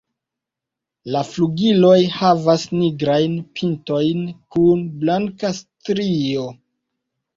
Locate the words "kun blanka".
4.57-5.53